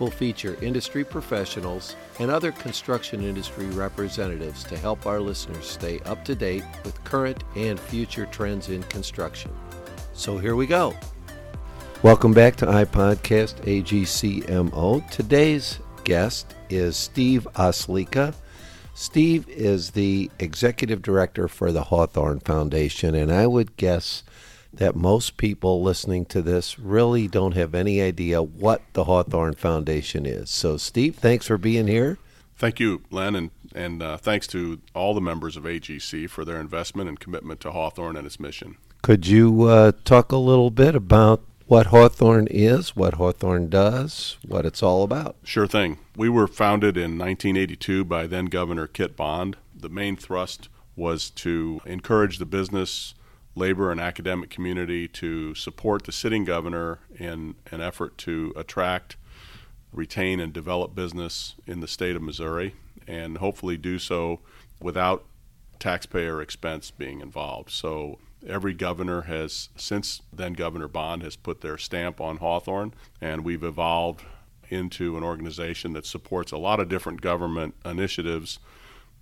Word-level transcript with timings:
We'll 0.00 0.10
feature 0.10 0.56
industry 0.60 1.04
professionals 1.04 1.94
and 2.18 2.30
other 2.30 2.50
construction 2.50 3.22
industry 3.22 3.66
representatives 3.66 4.64
to 4.64 4.76
help 4.76 5.06
our 5.06 5.20
listeners 5.20 5.66
stay 5.66 6.00
up 6.00 6.24
to 6.24 6.34
date 6.34 6.64
with 6.84 7.02
current 7.04 7.44
and 7.54 7.78
future 7.78 8.26
trends 8.26 8.70
in 8.70 8.82
construction. 8.84 9.52
So 10.12 10.36
here 10.36 10.56
we 10.56 10.66
go. 10.66 10.94
Welcome 12.02 12.34
back 12.34 12.56
to 12.56 12.66
iPodcast 12.66 13.62
AGCMO. 13.62 15.10
Today's 15.10 15.78
guest 16.02 16.54
is 16.68 16.96
Steve 16.96 17.46
Oslika. 17.54 18.34
Steve 18.94 19.48
is 19.48 19.92
the 19.92 20.30
executive 20.38 21.02
director 21.02 21.48
for 21.48 21.72
the 21.72 21.84
Hawthorne 21.84 22.40
Foundation, 22.40 23.14
and 23.14 23.32
I 23.32 23.46
would 23.46 23.76
guess 23.76 24.22
that 24.76 24.96
most 24.96 25.36
people 25.36 25.82
listening 25.82 26.24
to 26.26 26.42
this 26.42 26.78
really 26.78 27.28
don't 27.28 27.54
have 27.54 27.74
any 27.74 28.00
idea 28.00 28.42
what 28.42 28.82
the 28.92 29.04
Hawthorne 29.04 29.54
Foundation 29.54 30.26
is. 30.26 30.50
So, 30.50 30.76
Steve, 30.76 31.16
thanks 31.16 31.46
for 31.46 31.58
being 31.58 31.86
here. 31.86 32.18
Thank 32.56 32.80
you, 32.80 33.02
Len, 33.10 33.34
and, 33.34 33.50
and 33.74 34.02
uh, 34.02 34.16
thanks 34.16 34.46
to 34.48 34.80
all 34.94 35.14
the 35.14 35.20
members 35.20 35.56
of 35.56 35.64
AGC 35.64 36.30
for 36.30 36.44
their 36.44 36.60
investment 36.60 37.08
and 37.08 37.18
commitment 37.18 37.60
to 37.60 37.72
Hawthorne 37.72 38.16
and 38.16 38.26
its 38.26 38.38
mission. 38.38 38.76
Could 39.02 39.26
you 39.26 39.64
uh, 39.64 39.92
talk 40.04 40.32
a 40.32 40.36
little 40.36 40.70
bit 40.70 40.94
about 40.94 41.42
what 41.66 41.86
Hawthorne 41.86 42.46
is, 42.50 42.94
what 42.94 43.14
Hawthorne 43.14 43.68
does, 43.68 44.36
what 44.46 44.66
it's 44.66 44.82
all 44.82 45.02
about? 45.02 45.36
Sure 45.44 45.66
thing. 45.66 45.98
We 46.16 46.28
were 46.28 46.46
founded 46.46 46.96
in 46.96 47.18
1982 47.18 48.04
by 48.04 48.26
then 48.26 48.46
Governor 48.46 48.86
Kit 48.86 49.16
Bond. 49.16 49.56
The 49.74 49.88
main 49.88 50.16
thrust 50.16 50.68
was 50.96 51.30
to 51.30 51.80
encourage 51.84 52.38
the 52.38 52.46
business 52.46 53.14
labor 53.54 53.90
and 53.90 54.00
academic 54.00 54.50
community 54.50 55.06
to 55.06 55.54
support 55.54 56.04
the 56.04 56.12
sitting 56.12 56.44
governor 56.44 56.98
in 57.18 57.54
an 57.70 57.80
effort 57.80 58.18
to 58.18 58.52
attract, 58.56 59.16
retain, 59.92 60.40
and 60.40 60.52
develop 60.52 60.94
business 60.94 61.54
in 61.66 61.80
the 61.80 61.88
state 61.88 62.16
of 62.16 62.22
Missouri, 62.22 62.74
and 63.06 63.38
hopefully 63.38 63.76
do 63.76 63.98
so 63.98 64.40
without 64.80 65.24
taxpayer 65.78 66.40
expense 66.40 66.90
being 66.90 67.20
involved. 67.20 67.70
So 67.70 68.18
every 68.46 68.74
governor 68.74 69.22
has, 69.22 69.68
since 69.76 70.22
then 70.32 70.54
Governor 70.54 70.88
Bond, 70.88 71.22
has 71.22 71.36
put 71.36 71.60
their 71.60 71.78
stamp 71.78 72.20
on 72.20 72.38
Hawthorne, 72.38 72.92
and 73.20 73.44
we've 73.44 73.64
evolved 73.64 74.24
into 74.68 75.16
an 75.16 75.22
organization 75.22 75.92
that 75.92 76.06
supports 76.06 76.50
a 76.50 76.58
lot 76.58 76.80
of 76.80 76.88
different 76.88 77.20
government 77.20 77.74
initiatives 77.84 78.58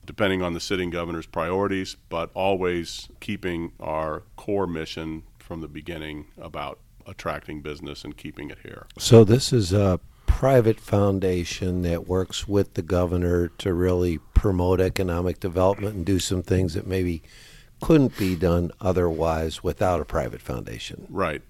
depending 0.05 0.43
on 0.43 0.53
the 0.53 0.61
sitting 0.61 0.91
governor's 0.91 1.27
priorities, 1.27 1.97
but 2.09 2.31
always 2.35 3.09
keeping 3.21 3.73
our 3.81 4.25
core 4.37 4.67
mission 4.67 5.23
from 5.39 5.61
the 5.61 5.69
beginning 5.69 6.27
about 6.39 6.79
attracting 7.07 7.63
business 7.63 8.05
and 8.05 8.17
keeping 8.17 8.51
it 8.51 8.59
here. 8.63 8.87
So, 8.99 9.25
this 9.25 9.53
is 9.53 9.73
a 9.73 10.01
private 10.27 10.81
foundation 10.81 11.83
that 11.83 12.09
works 12.09 12.49
with 12.49 12.75
the 12.75 12.83
governor 12.83 13.49
to 13.49 13.73
really 13.73 14.19
promote 14.35 14.81
economic 14.81 15.39
development 15.41 15.95
and 15.95 16.07
do 16.07 16.19
some 16.19 16.43
things 16.43 16.75
that 16.75 16.87
maybe 16.87 17.23
couldn't 17.81 18.17
be 18.17 18.35
done 18.35 18.71
otherwise 18.81 19.63
without 19.63 20.01
a 20.01 20.05
private 20.05 20.41
foundation. 20.41 21.07
Right. 21.09 21.43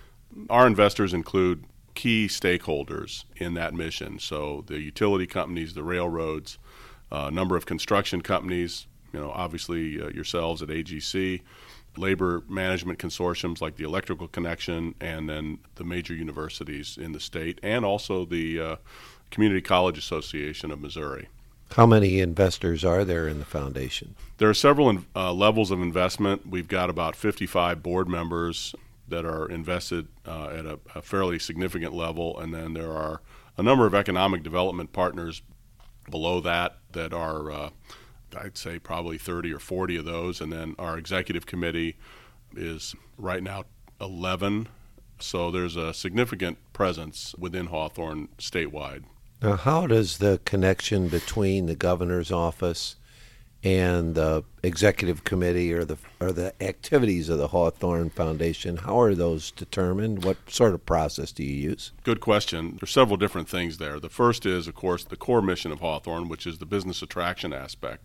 Our 0.49 0.67
investors 0.67 1.13
include 1.13 1.65
key 1.95 2.27
stakeholders 2.27 3.25
in 3.37 3.55
that 3.55 3.75
mission. 3.75 4.19
So, 4.19 4.65
the 4.67 4.81
utility 4.81 5.27
companies, 5.27 5.75
the 5.75 5.83
railroads, 5.83 6.59
a 7.13 7.31
number 7.31 7.57
of 7.57 7.67
construction 7.67 8.23
companies, 8.23 8.87
you 9.13 9.21
know, 9.21 9.31
obviously 9.31 10.01
uh, 10.01 10.09
yourselves 10.09 10.63
at 10.63 10.69
AGC, 10.69 11.43
labor 11.97 12.43
management 12.49 12.99
consortiums 12.99 13.61
like 13.61 13.77
the 13.77 13.85
Electrical 13.85 14.27
Connection, 14.27 14.95
and 15.01 15.29
then 15.29 15.59
the 15.75 15.85
major 15.85 16.15
universities 16.15 16.99
in 16.99 17.13
the 17.13 17.21
state, 17.21 17.61
and 17.63 17.85
also 17.85 18.25
the 18.25 18.59
uh, 18.59 18.77
Community 19.31 19.61
College 19.61 19.99
Association 19.99 20.71
of 20.71 20.81
Missouri. 20.81 21.29
How 21.73 21.87
many 21.87 22.21
investors 22.21 22.85
are 22.85 23.05
there 23.05 23.29
in 23.29 23.39
the 23.39 23.45
foundation? 23.45 24.15
There 24.39 24.49
are 24.49 24.55
several 24.55 24.99
uh, 25.15 25.33
levels 25.33 25.71
of 25.71 25.81
investment. 25.81 26.47
We've 26.47 26.69
got 26.69 26.91
about 26.91 27.17
55 27.17 27.83
board 27.83 28.09
members 28.09 28.75
that 29.09 29.25
are 29.25 29.47
invested 29.47 30.09
uh, 30.27 30.49
at 30.49 30.67
a, 30.67 30.79
a 30.95 31.03
fairly 31.03 31.39
significant 31.39 31.95
level, 31.95 32.39
and 32.39 32.55
then 32.55 32.75
there 32.75 32.93
are 32.93 33.21
a 33.59 33.63
number 33.63 33.87
of 33.87 33.95
economic 33.95 34.43
development 34.43 34.93
partners 34.93 35.43
below 36.11 36.41
that 36.41 36.79
that 36.93 37.13
are, 37.13 37.51
uh, 37.51 37.71
I'd 38.37 38.59
say, 38.59 38.79
probably 38.79 39.19
30 39.19 39.53
or 39.53 39.59
40 39.59 39.97
of 39.97 40.05
those. 40.05 40.41
And 40.41 40.53
then 40.53 40.75
our 40.79 40.99
executive 40.99 41.47
committee 41.47 41.97
is 42.57 42.95
right 43.17 43.43
now 43.43 43.65
11. 44.01 44.69
So 45.19 45.51
there's 45.51 45.77
a 45.77 45.95
significant 45.95 46.59
presence 46.73 47.35
within 47.39 47.67
Hawthorne 47.67 48.29
statewide. 48.39 49.05
Now, 49.41 49.57
how 49.57 49.87
does 49.87 50.19
the 50.19 50.41
connection 50.45 51.09
between 51.09 51.67
the 51.67 51.75
governor's 51.75 52.31
office 52.31 52.97
and 53.65 54.17
the 54.17 54.43
executive 54.63 55.23
committee 55.23 55.73
or 55.73 55.85
the 55.85 55.97
or 56.21 56.33
the 56.33 56.53
activities 56.63 57.29
of 57.29 57.39
the 57.39 57.49
Hawthorne 57.49 58.11
Foundation, 58.11 58.79
how 58.79 59.01
are 59.01 59.15
those 59.15 59.53
determined? 59.53 60.25
What 60.25 60.37
sort 60.49 60.75
of 60.75 60.85
process 60.85 61.31
do 61.33 61.45
you 61.45 61.71
use? 61.71 61.93
Good 62.03 62.21
question. 62.21 62.79
There's 62.81 62.91
several 62.91 63.17
different 63.17 63.49
things 63.49 63.79
there. 63.79 64.01
The 64.01 64.09
first 64.09 64.47
is, 64.47 64.67
of 64.67 64.75
course, 64.75 65.05
the 65.05 65.17
core 65.17 65.43
mission 65.43 65.71
of 65.71 65.81
Hawthorne, 65.81 66.29
which 66.29 66.47
is 66.47 66.59
the 66.59 66.67
business 66.67 67.03
attraction 67.03 67.53
aspect. 67.53 68.03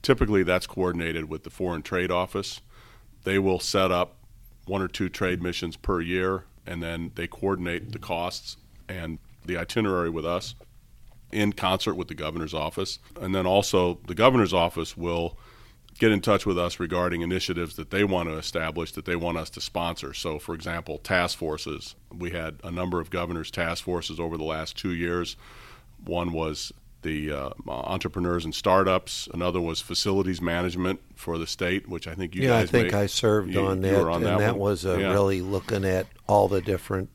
Typically, 0.00 0.42
that's 0.42 0.66
coordinated 0.66 1.28
with 1.28 1.44
the 1.44 1.50
Foreign 1.50 1.82
Trade 1.82 2.10
Office. 2.10 2.60
They 3.24 3.38
will 3.38 3.60
set 3.60 3.90
up 3.90 4.16
one 4.66 4.82
or 4.82 4.88
two 4.88 5.08
trade 5.08 5.42
missions 5.42 5.76
per 5.76 6.00
year, 6.00 6.44
and 6.66 6.82
then 6.82 7.12
they 7.14 7.26
coordinate 7.26 7.92
the 7.92 7.98
costs 7.98 8.56
and 8.88 9.18
the 9.44 9.58
itinerary 9.58 10.08
with 10.08 10.24
us 10.24 10.54
in 11.32 11.52
concert 11.52 11.94
with 11.94 12.08
the 12.08 12.14
governor's 12.14 12.54
office. 12.54 12.98
And 13.20 13.34
then 13.34 13.46
also, 13.46 13.98
the 14.06 14.14
governor's 14.14 14.52
office 14.52 14.96
will 14.96 15.38
get 15.98 16.10
in 16.10 16.20
touch 16.20 16.44
with 16.44 16.58
us 16.58 16.80
regarding 16.80 17.22
initiatives 17.22 17.76
that 17.76 17.90
they 17.90 18.04
want 18.04 18.28
to 18.28 18.36
establish 18.36 18.92
that 18.92 19.04
they 19.04 19.16
want 19.16 19.38
us 19.38 19.50
to 19.50 19.60
sponsor. 19.60 20.12
So, 20.12 20.38
for 20.38 20.54
example, 20.54 20.98
task 20.98 21.38
forces. 21.38 21.94
We 22.12 22.30
had 22.30 22.58
a 22.64 22.70
number 22.70 23.00
of 23.00 23.10
governors' 23.10 23.50
task 23.50 23.84
forces 23.84 24.18
over 24.18 24.36
the 24.36 24.44
last 24.44 24.76
two 24.76 24.92
years. 24.92 25.36
One 26.04 26.32
was 26.32 26.72
the 27.02 27.30
uh, 27.30 27.50
entrepreneurs 27.68 28.44
and 28.44 28.54
startups. 28.54 29.28
Another 29.32 29.60
was 29.60 29.80
facilities 29.80 30.40
management 30.40 31.00
for 31.14 31.38
the 31.38 31.46
state, 31.46 31.88
which 31.88 32.08
I 32.08 32.14
think 32.14 32.34
you 32.34 32.42
yeah, 32.42 32.60
guys. 32.60 32.68
I 32.68 32.72
think 32.72 32.92
may, 32.92 32.98
I 32.98 33.06
served 33.06 33.52
you, 33.52 33.60
on 33.60 33.80
that, 33.82 33.94
on 33.94 34.14
and 34.16 34.26
that, 34.26 34.38
that, 34.38 34.58
was 34.58 34.84
uh, 34.84 34.96
yeah. 34.96 35.12
really 35.12 35.40
looking 35.40 35.84
at 35.84 36.06
all 36.26 36.48
the 36.48 36.60
different 36.60 37.10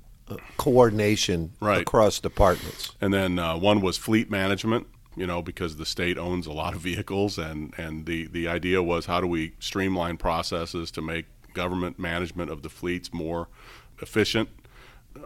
coordination 0.58 1.54
right. 1.60 1.82
across 1.82 2.20
departments. 2.20 2.96
And 3.02 3.14
then 3.14 3.40
uh, 3.40 3.58
one 3.58 3.82
was 3.82 3.98
fleet 3.98 4.30
management, 4.30 4.88
you 5.16 5.28
know, 5.28 5.42
because 5.42 5.78
the 5.78 5.86
state 5.86 6.18
owns 6.18 6.48
a 6.48 6.52
lot 6.52 6.74
of 6.74 6.82
vehicles, 6.82 7.38
and, 7.38 7.74
and 7.78 8.06
the, 8.06 8.28
the 8.28 8.48
idea 8.48 8.82
was 8.82 9.06
how 9.06 9.22
do 9.22 9.28
we 9.28 9.54
streamline 9.60 10.18
processes 10.18 10.92
to 10.92 11.02
make 11.02 11.26
government 11.54 12.00
management 12.00 12.52
of 12.52 12.62
the 12.62 12.70
fleets 12.70 13.14
more 13.14 13.48
efficient. 14.02 14.50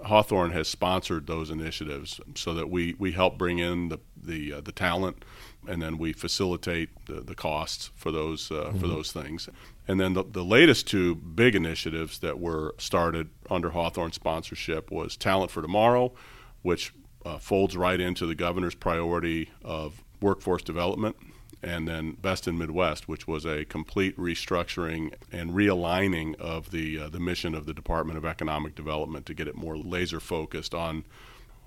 Hawthorne 0.05 0.51
has 0.51 0.67
sponsored 0.67 1.27
those 1.27 1.49
initiatives 1.49 2.19
so 2.35 2.53
that 2.53 2.69
we, 2.69 2.95
we 2.97 3.11
help 3.11 3.37
bring 3.37 3.59
in 3.59 3.89
the 3.89 3.99
the, 4.25 4.53
uh, 4.53 4.61
the 4.61 4.71
talent, 4.71 5.25
and 5.67 5.81
then 5.81 5.97
we 5.97 6.13
facilitate 6.13 6.89
the, 7.05 7.15
the 7.21 7.35
costs 7.35 7.91
for 7.95 8.11
those 8.11 8.51
uh, 8.51 8.55
mm-hmm. 8.55 8.79
for 8.79 8.87
those 8.87 9.11
things. 9.11 9.49
And 9.87 9.99
then 9.99 10.13
the, 10.13 10.23
the 10.23 10.43
latest 10.43 10.87
two 10.87 11.15
big 11.15 11.55
initiatives 11.55 12.19
that 12.19 12.39
were 12.39 12.73
started 12.77 13.29
under 13.49 13.71
Hawthorne 13.71 14.13
sponsorship 14.13 14.91
was 14.91 15.17
Talent 15.17 15.51
for 15.51 15.61
Tomorrow, 15.61 16.13
which 16.61 16.93
uh, 17.25 17.37
folds 17.37 17.75
right 17.75 17.99
into 17.99 18.25
the 18.25 18.35
governor's 18.35 18.75
priority 18.75 19.51
of 19.63 20.03
workforce 20.21 20.61
development, 20.61 21.17
and 21.61 21.87
then 21.87 22.13
Best 22.13 22.47
in 22.47 22.57
Midwest, 22.57 23.07
which 23.07 23.27
was 23.27 23.45
a 23.45 23.65
complete 23.65 24.17
restructuring 24.17 25.13
and 25.31 25.51
realigning 25.51 26.35
of 26.35 26.71
the 26.71 26.99
uh, 26.99 27.09
the 27.09 27.19
mission 27.19 27.55
of 27.55 27.65
the 27.65 27.73
Department 27.73 28.17
of 28.17 28.25
Economic 28.25 28.75
Development 28.75 29.25
to 29.25 29.33
get 29.33 29.47
it 29.47 29.55
more 29.55 29.77
laser 29.77 30.19
focused 30.19 30.73
on 30.73 31.03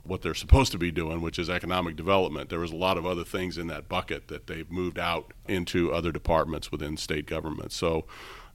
what 0.09 0.23
they're 0.23 0.35
supposed 0.35 0.73
to 0.73 0.79
be 0.79 0.91
doing, 0.91 1.21
which 1.21 1.39
is 1.39 1.51
economic 1.51 1.97
development. 1.97 2.49
There 2.49 2.61
was 2.61 2.73
a 2.73 2.77
lot 2.77 2.99
of 2.99 3.07
other 3.07 3.25
things 3.25 3.59
in 3.59 3.67
that 3.69 3.89
bucket 3.89 4.29
that 4.29 4.47
they've 4.47 4.71
moved 4.71 4.99
out 4.99 5.33
into 5.47 5.93
other 5.93 6.13
departments 6.13 6.71
within 6.71 6.97
state 6.97 7.27
government. 7.27 7.73
So 7.73 8.05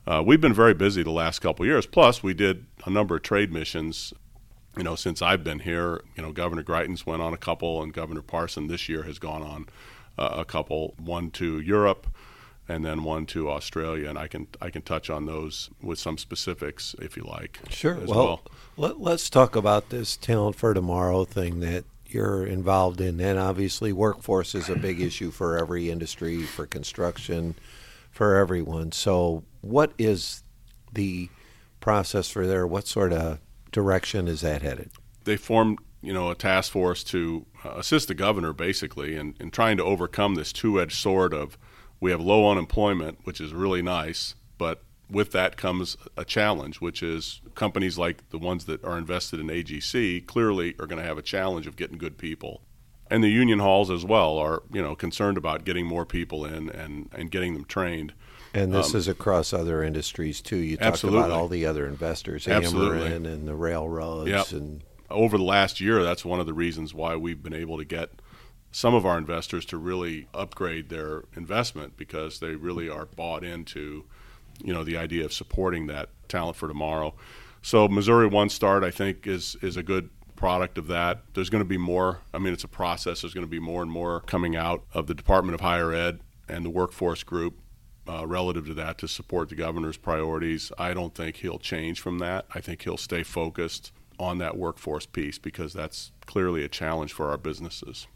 uh, 0.07 0.24
we've 0.25 0.42
been 0.42 0.53
very 0.53 0.74
busy 0.74 1.03
the 1.03 1.12
last 1.12 1.39
couple 1.39 1.65
years. 1.65 1.86
Plus, 1.86 2.24
we 2.24 2.33
did 2.33 2.65
a 2.86 2.89
number 2.89 3.15
of 3.15 3.21
trade 3.21 3.51
missions. 3.51 4.13
You 4.77 4.83
know, 4.83 4.95
since 4.95 5.21
I've 5.21 5.44
been 5.44 5.59
here, 5.59 6.01
you 6.15 6.24
know, 6.24 6.31
Governor 6.31 6.63
Greitens 6.63 7.06
went 7.06 7.21
on 7.21 7.33
a 7.33 7.38
couple, 7.38 7.83
and 7.83 7.94
Governor 7.94 8.21
Parson 8.21 8.68
this 8.68 8.88
year 8.88 9.04
has 9.04 9.19
gone 9.19 9.44
on 9.44 9.65
uh, 10.18 10.38
a 10.39 10.45
couple. 10.45 10.95
One 10.97 11.30
to 11.31 11.59
Europe, 11.59 12.07
and 12.71 12.85
then 12.85 13.03
one 13.03 13.25
to 13.27 13.50
Australia. 13.50 14.09
And 14.09 14.18
I 14.18 14.27
can 14.27 14.47
I 14.62 14.69
can 14.69 14.81
touch 14.81 15.09
on 15.09 15.25
those 15.25 15.69
with 15.81 16.00
some 16.00 16.18
specifics 16.18 16.95
if 17.00 17.18
you 17.18 17.23
like. 17.23 17.59
Sure. 17.69 17.95
as 17.95 18.07
Well, 18.07 18.41
let, 18.77 19.00
let's 19.00 19.29
talk 19.29 19.56
about 19.56 19.89
this 19.89 20.18
talent 20.18 20.56
for 20.56 20.73
tomorrow 20.73 21.25
thing 21.25 21.59
that 21.59 21.85
you're 22.06 22.45
involved 22.45 23.01
in. 23.01 23.19
And 23.19 23.38
obviously, 23.38 23.94
workforce 23.94 24.56
is 24.56 24.69
a 24.69 24.75
big 24.75 25.00
issue 25.00 25.31
for 25.31 25.57
every 25.57 25.89
industry, 25.89 26.44
for 26.44 26.65
construction, 26.65 27.56
for 28.09 28.38
everyone. 28.38 28.91
So, 28.91 29.44
what 29.62 29.94
is 29.97 30.44
the 30.91 31.29
process 31.79 32.29
for 32.29 32.47
there? 32.47 32.68
What 32.68 32.88
sort 32.88 33.13
of 33.13 33.39
direction 33.71 34.27
is 34.27 34.41
that 34.41 34.62
headed? 34.62 34.91
they 35.23 35.38
formed 35.38 35.79
you 36.01 36.13
know 36.13 36.29
a 36.31 36.35
task 36.35 36.71
force 36.71 37.03
to 37.03 37.45
uh, 37.63 37.73
assist 37.75 38.07
the 38.07 38.13
governor 38.13 38.53
basically 38.53 39.15
in, 39.15 39.35
in 39.39 39.51
trying 39.51 39.77
to 39.77 39.83
overcome 39.83 40.35
this 40.35 40.51
two-edged 40.51 40.97
sword 40.97 41.33
of 41.33 41.57
we 42.01 42.12
have 42.12 42.19
low 42.19 42.50
unemployment 42.51 43.19
which 43.24 43.39
is 43.39 43.53
really 43.53 43.81
nice 43.81 44.36
but 44.57 44.83
with 45.09 45.31
that 45.31 45.56
comes 45.56 45.95
a 46.18 46.25
challenge 46.25 46.81
which 46.81 47.01
is 47.01 47.39
companies 47.56 47.98
like 47.98 48.30
the 48.30 48.38
ones 48.38 48.65
that 48.65 48.83
are 48.83 48.98
invested 48.98 49.39
in 49.39 49.48
AGC 49.48 50.25
clearly 50.25 50.75
are 50.80 50.88
going 50.88 51.01
to 51.01 51.07
have 51.07 51.18
a 51.18 51.21
challenge 51.21 51.68
of 51.68 51.75
getting 51.77 51.98
good 51.98 52.18
people 52.18 52.62
and 53.09 53.24
the 53.24 53.30
union 53.30 53.59
halls 53.59 53.89
as 53.89 54.03
well 54.03 54.38
are 54.38 54.63
you 54.74 54.81
know 54.81 54.95
concerned 54.95 55.38
about 55.38 55.63
getting 55.63 55.86
more 55.86 56.06
people 56.06 56.45
in 56.45 56.69
and, 56.69 57.09
and 57.13 57.31
getting 57.31 57.53
them 57.53 57.65
trained 57.65 58.13
And 58.54 58.74
this 58.74 58.92
um, 58.94 58.97
is 58.97 59.07
across 59.07 59.54
other 59.54 59.81
industries 59.83 60.42
too. 60.42 60.57
You 60.57 60.75
talked 60.77 61.04
about 61.04 61.31
all 61.31 61.47
the 61.47 61.65
other 61.65 61.86
investors, 61.88 62.47
Absolutely. 62.47 63.09
Ameren 63.09 63.25
and 63.25 63.47
the 63.47 63.56
railroads, 63.56 64.30
Yep. 64.30 64.51
and 64.51 64.83
over 65.09 65.38
the 65.38 65.44
last 65.44 65.80
year, 65.80 66.04
that's 66.04 66.24
one 66.25 66.39
of 66.39 66.45
the 66.45 66.54
reasons 66.54 66.94
why 66.94 67.15
we've 67.15 67.42
been 67.44 67.54
able 67.54 67.77
to 67.77 67.86
get 67.86 68.09
some 68.71 68.94
of 68.94 69.06
our 69.06 69.18
investors 69.18 69.65
to 69.65 69.77
really 69.77 70.27
upgrade 70.33 70.89
their 70.89 71.23
investment 71.35 71.97
because 71.97 72.39
they 72.39 72.56
really 72.56 72.89
are 72.89 73.06
bought 73.06 73.44
into, 73.44 74.06
you 74.63 74.73
know, 74.73 74.83
the 74.83 74.97
idea 74.97 75.25
of 75.25 75.33
supporting 75.33 75.88
that 75.88 76.09
talent 76.29 76.56
for 76.56 76.68
tomorrow. 76.68 77.13
So 77.62 77.88
Missouri 77.88 78.27
One 78.27 78.50
Start, 78.50 78.83
I 78.83 78.91
think, 78.91 79.27
is 79.27 79.56
is 79.62 79.77
a 79.77 79.83
good 79.83 80.09
product 80.35 80.79
of 80.79 80.88
that. 80.88 81.21
There's 81.33 81.50
going 81.50 81.63
to 81.63 81.69
be 81.69 81.77
more. 81.77 82.21
I 82.33 82.39
mean, 82.39 82.53
it's 82.53 82.63
a 82.63 82.69
process. 82.69 83.21
There's 83.21 83.33
going 83.33 83.45
to 83.45 83.51
be 83.51 83.59
more 83.59 83.83
and 83.83 83.91
more 83.91 84.21
coming 84.21 84.56
out 84.56 84.83
of 84.94 85.06
the 85.06 85.13
Department 85.13 85.53
of 85.53 85.62
Higher 85.62 85.94
Ed 85.94 86.21
and 86.50 86.65
the 86.65 86.69
workforce 86.69 87.23
group 87.23 87.59
uh, 88.09 88.25
relative 88.25 88.65
to 88.65 88.73
that 88.73 88.97
to 89.00 89.07
support 89.07 89.50
the 89.50 89.56
governor's 89.56 89.97
priorities. 89.97 90.71
I 90.77 90.94
don't 90.94 91.13
think 91.13 91.38
he'll 91.38 91.59
change 91.59 92.01
from 92.01 92.18
that. 92.19 92.47
I 92.56 92.59
think 92.59 92.81
he'll 92.81 92.97
stay 92.97 93.21
focused 93.21 93.91
on 94.19 94.39
that 94.39 94.57
workforce 94.57 95.06
piece 95.06 95.38
because 95.38 95.73
that's 95.73 96.12
clearly 96.25 96.63
a 96.63 96.68
challenge 96.68 97.13
for 97.13 97.29
our 97.29 97.38
businesses. 97.38 98.07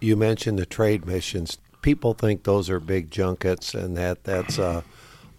You 0.00 0.16
mentioned 0.16 0.58
the 0.58 0.66
trade 0.66 1.06
missions. 1.06 1.58
People 1.82 2.14
think 2.14 2.42
those 2.44 2.68
are 2.70 2.80
big 2.80 3.10
junkets 3.10 3.74
and 3.74 3.96
that 3.96 4.24
that's 4.24 4.58
uh, 4.58 4.82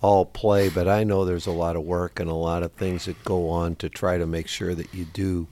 all 0.02 0.26
play, 0.26 0.70
but 0.70 0.88
I 0.88 1.04
know 1.04 1.26
there's 1.26 1.48
a 1.48 1.52
lot 1.52 1.76
of 1.76 1.84
work 1.84 2.20
and 2.20 2.30
a 2.30 2.36
lot 2.36 2.64
of 2.64 2.72
things 2.74 3.06
that 3.06 3.24
go 3.24 3.50
on 3.50 3.76
to 3.78 3.90
try 3.90 4.18
to 4.18 4.26
make 4.26 4.48
sure 4.48 4.74
that 4.76 4.94
you 4.94 5.06
do 5.06 5.48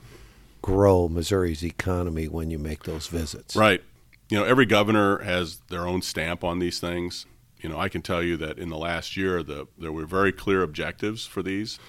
grow 0.61 1.07
Missouri's 1.07 1.63
economy 1.63 2.27
when 2.27 2.49
you 2.49 2.59
make 2.59 2.83
those 2.83 3.07
visits. 3.07 3.55
Right. 3.55 3.83
You 4.29 4.37
know, 4.37 4.43
every 4.43 4.65
governor 4.65 5.19
has 5.19 5.59
their 5.69 5.87
own 5.87 6.01
stamp 6.01 6.43
on 6.43 6.59
these 6.59 6.79
things. 6.79 7.25
You 7.59 7.69
know, 7.69 7.79
I 7.79 7.89
can 7.89 8.01
tell 8.01 8.21
you 8.21 8.37
that 8.37 8.59
in 8.59 8.69
the 8.69 8.77
last 8.77 9.17
year, 9.17 9.41
the, 9.43 9.67
there 9.77 9.91
were 9.91 10.05
very 10.05 10.31
clear 10.31 10.61
objectives 10.61 11.25
for 11.25 11.41
these. 11.41 11.79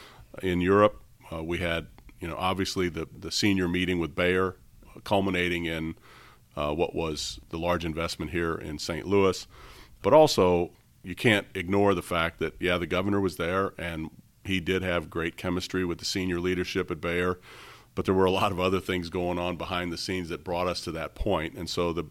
In 0.43 0.61
Europe, 0.61 1.03
uh, 1.33 1.43
we 1.43 1.59
had, 1.59 1.89
you 2.21 2.29
know, 2.29 2.37
obviously 2.37 2.89
the, 2.89 3.09
the 3.17 3.31
senior 3.31 3.69
meeting 3.69 3.99
with 3.99 4.15
Bayer, 4.15 4.57
culminating 5.05 5.65
in 5.65 5.95
uh, 6.59 6.75
what 6.75 6.93
was 6.93 7.39
the 7.51 7.59
large 7.59 7.85
investment 7.85 8.33
here 8.33 8.55
in 8.55 8.79
St. 8.81 9.07
Louis. 9.07 9.47
But 10.03 10.13
also, 10.13 10.71
you 11.05 11.15
can't 11.15 11.47
ignore 11.55 11.95
the 11.95 12.03
fact 12.03 12.41
that, 12.41 12.55
yeah, 12.59 12.79
the 12.79 12.87
governor 12.87 13.21
was 13.21 13.37
there 13.37 13.73
and 13.79 14.11
he 14.45 14.59
did 14.59 14.83
have 14.83 15.09
great 15.09 15.37
chemistry 15.37 15.85
with 15.85 15.99
the 15.99 16.05
senior 16.05 16.41
leadership 16.41 16.91
at 16.91 17.01
Bayer, 17.01 17.39
but 17.95 18.07
there 18.07 18.15
were 18.15 18.25
a 18.25 18.31
lot 18.33 18.51
of 18.51 18.59
other 18.59 18.81
things 18.81 19.09
going 19.09 19.39
on 19.39 19.57
behind 19.57 19.93
the 19.93 19.99
scenes 19.99 20.31
that 20.31 20.43
brought 20.43 20.67
us 20.67 20.81
to 20.81 20.93
that 20.93 21.15
point. 21.15 21.55
And 21.55 21.71
so 21.71 21.93
the 21.93 22.05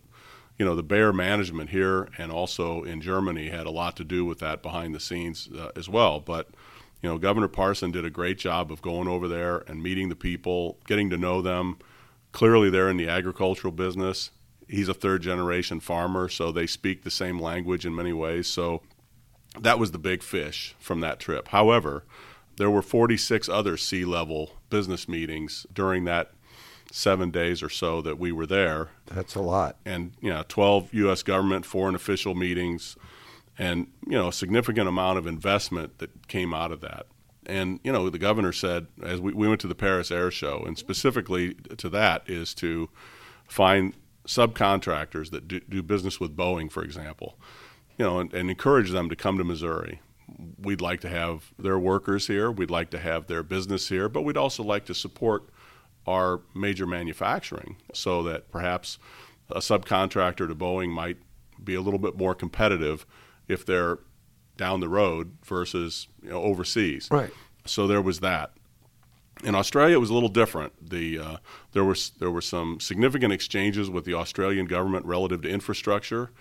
you 0.57 0.65
know 0.65 0.75
the 0.75 0.83
Bayer 0.83 1.13
management 1.13 1.69
here 1.69 2.09
and 2.17 2.31
also 2.31 2.83
in 2.83 2.99
Germany 2.99 3.49
had 3.49 3.67
a 3.67 3.71
lot 3.71 3.95
to 3.97 4.03
do 4.03 4.25
with 4.25 4.39
that 4.39 4.63
behind 4.63 4.95
the 4.95 4.99
scenes 4.99 5.47
uh, 5.55 5.69
as 5.75 5.87
well. 5.87 6.19
But 6.19 6.49
you 7.01 7.09
know 7.09 7.17
Governor 7.17 7.47
Parson 7.47 7.91
did 7.91 8.05
a 8.05 8.09
great 8.09 8.39
job 8.39 8.71
of 8.71 8.81
going 8.81 9.07
over 9.07 9.27
there 9.27 9.63
and 9.67 9.83
meeting 9.83 10.09
the 10.09 10.15
people, 10.15 10.79
getting 10.87 11.09
to 11.11 11.17
know 11.17 11.41
them. 11.41 11.77
Clearly, 12.31 12.69
they're 12.69 12.89
in 12.89 12.97
the 12.97 13.07
agricultural 13.07 13.71
business. 13.71 14.31
He's 14.67 14.89
a 14.89 14.93
third 14.93 15.21
generation 15.21 15.79
farmer, 15.79 16.27
so 16.29 16.51
they 16.51 16.67
speak 16.67 17.03
the 17.03 17.11
same 17.11 17.39
language 17.39 17.85
in 17.85 17.95
many 17.95 18.13
ways. 18.13 18.47
So 18.47 18.81
that 19.59 19.79
was 19.79 19.91
the 19.91 19.97
big 19.99 20.21
fish 20.23 20.75
from 20.79 20.99
that 21.01 21.19
trip. 21.19 21.49
However, 21.49 22.03
there 22.57 22.69
were 22.69 22.81
46 22.81 23.47
other 23.49 23.77
C-level 23.77 24.51
business 24.69 25.07
meetings 25.07 25.65
during 25.73 26.03
that 26.05 26.31
seven 26.91 27.31
days 27.31 27.61
or 27.61 27.69
so 27.69 28.01
that 28.01 28.17
we 28.17 28.31
were 28.31 28.45
there 28.45 28.89
That's 29.07 29.35
a 29.35 29.41
lot. 29.41 29.75
and 29.85 30.13
you 30.21 30.29
know 30.29 30.43
12 30.47 30.93
U.S. 30.93 31.21
government 31.21 31.65
foreign 31.65 31.95
official 31.95 32.33
meetings, 32.33 32.95
and 33.57 33.87
you 34.05 34.13
know 34.17 34.29
a 34.29 34.33
significant 34.33 34.87
amount 34.87 35.17
of 35.17 35.27
investment 35.27 35.97
that 35.99 36.27
came 36.27 36.53
out 36.53 36.71
of 36.71 36.79
that. 36.81 37.05
And 37.45 37.79
you 37.83 37.91
know 37.91 38.09
the 38.09 38.17
governor 38.17 38.53
said 38.53 38.87
as 39.03 39.19
we, 39.19 39.33
we 39.33 39.47
went 39.47 39.59
to 39.61 39.67
the 39.67 39.75
Paris 39.75 40.11
Air 40.11 40.31
Show, 40.31 40.63
and 40.65 40.77
specifically 40.77 41.55
to 41.77 41.89
that 41.89 42.23
is 42.25 42.53
to 42.55 42.89
find 43.49 43.93
subcontractors 44.27 45.31
that 45.31 45.47
do, 45.47 45.59
do 45.61 45.81
business 45.81 46.19
with 46.19 46.35
Boeing, 46.35 46.71
for 46.71 46.83
example, 46.83 47.39
you 47.97 48.05
know, 48.05 48.19
and, 48.19 48.33
and 48.33 48.49
encourage 48.49 48.91
them 48.91 49.09
to 49.09 49.15
come 49.15 49.37
to 49.37 49.43
Missouri. 49.43 50.01
We'd 50.61 50.81
like 50.81 50.99
to 51.01 51.09
have 51.09 51.53
their 51.57 51.79
workers 51.79 52.27
here. 52.27 52.51
We'd 52.51 52.69
like 52.69 52.89
to 52.91 52.99
have 52.99 53.27
their 53.27 53.41
business 53.41 53.87
here, 53.87 54.09
but 54.09 54.23
we'd 54.23 54.37
also 54.37 54.61
like 54.61 54.85
to 54.85 54.93
support 54.93 55.49
our 56.05 56.41
major 56.53 56.85
manufacturing 56.85 57.77
so 57.93 58.21
that 58.23 58.51
perhaps 58.51 58.99
a 59.49 59.59
subcontractor 59.59 60.47
to 60.47 60.55
Boeing 60.55 60.89
might 60.89 61.17
be 61.63 61.75
a 61.75 61.81
little 61.81 61.99
bit 61.99 62.17
more 62.17 62.35
competitive 62.35 63.05
if 63.47 63.65
they're 63.65 63.99
down 64.57 64.81
the 64.81 64.89
road 64.89 65.37
versus 65.45 66.07
you 66.21 66.29
know, 66.29 66.41
overseas. 66.41 67.07
Right. 67.09 67.31
So 67.65 67.87
there 67.87 68.01
was 68.01 68.19
that. 68.19 68.51
In 69.43 69.55
Australia, 69.55 69.95
it 69.95 69.99
was 69.99 70.09
a 70.09 70.13
little 70.13 70.29
different. 70.29 70.89
The 70.89 71.19
uh, 71.19 71.37
there 71.73 71.85
was 71.85 72.11
there 72.19 72.31
were 72.31 72.41
some 72.41 72.79
significant 72.79 73.33
exchanges 73.33 73.89
with 73.89 74.05
the 74.05 74.13
Australian 74.13 74.65
government 74.65 75.05
relative 75.05 75.41
to 75.43 75.49
infrastructure, 75.49 76.31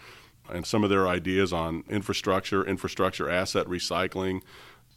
and 0.49 0.67
some 0.67 0.83
of 0.83 0.91
their 0.91 1.07
ideas 1.07 1.53
on 1.53 1.85
infrastructure, 1.88 2.65
infrastructure 2.65 3.31
asset 3.31 3.67
recycling. 3.67 4.43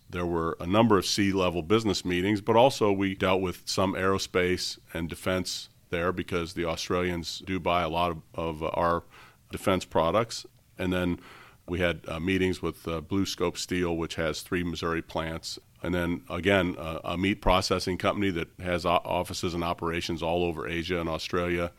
There 0.09 0.25
were 0.25 0.57
a 0.59 0.65
number 0.65 0.97
of 0.97 1.05
C-level 1.05 1.61
business 1.61 2.03
meetings, 2.03 2.41
but 2.41 2.55
also 2.55 2.91
we 2.91 3.13
dealt 3.13 3.41
with 3.41 3.61
some 3.65 3.93
aerospace 3.93 4.79
and 4.91 5.07
defense 5.07 5.69
there 5.91 6.11
because 6.11 6.53
the 6.53 6.65
Australians 6.65 7.43
do 7.45 7.59
buy 7.59 7.83
a 7.83 7.89
lot 7.89 8.11
of, 8.11 8.21
of 8.33 8.63
our 8.63 9.03
defense 9.51 9.85
products. 9.85 10.47
And 10.79 10.91
then 10.91 11.19
we 11.67 11.79
had 11.79 12.01
uh, 12.07 12.19
meetings 12.19 12.61
with 12.61 12.87
uh, 12.87 13.01
BlueScope 13.01 13.57
Steel, 13.57 13.95
which 13.95 14.15
has 14.15 14.41
three 14.41 14.63
Missouri 14.63 15.03
plants. 15.03 15.59
And 15.81 15.93
then 15.93 16.21
again, 16.29 16.75
uh, 16.77 16.99
a 17.03 17.17
meat 17.17 17.41
processing 17.41 17.97
company 17.97 18.31
that 18.31 18.49
has 18.59 18.85
offices 18.85 19.53
and 19.53 19.63
operations 19.63 20.21
all 20.21 20.43
over 20.43 20.67
Asia 20.67 20.99
and 20.99 21.07
Australia. 21.07 21.71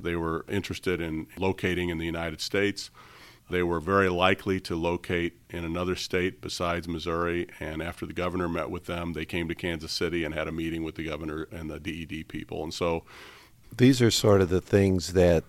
They 0.00 0.16
were 0.16 0.44
interested 0.48 1.00
in 1.00 1.26
locating 1.36 1.90
in 1.90 1.98
the 1.98 2.06
United 2.06 2.40
States. 2.40 2.90
They 3.50 3.62
were 3.62 3.80
very 3.80 4.08
likely 4.08 4.60
to 4.60 4.74
locate 4.74 5.34
in 5.50 5.64
another 5.64 5.94
state 5.94 6.40
besides 6.40 6.88
Missouri. 6.88 7.48
And 7.60 7.82
after 7.82 8.06
the 8.06 8.14
governor 8.14 8.48
met 8.48 8.70
with 8.70 8.86
them, 8.86 9.12
they 9.12 9.26
came 9.26 9.48
to 9.48 9.54
Kansas 9.54 9.92
City 9.92 10.24
and 10.24 10.34
had 10.34 10.48
a 10.48 10.52
meeting 10.52 10.82
with 10.82 10.94
the 10.94 11.04
governor 11.04 11.46
and 11.52 11.70
the 11.70 11.78
DED 11.78 12.28
people. 12.28 12.62
And 12.62 12.72
so, 12.72 13.04
These 13.76 14.00
are 14.00 14.10
sort 14.10 14.40
of 14.40 14.48
the 14.48 14.60
things 14.62 15.12
that 15.12 15.44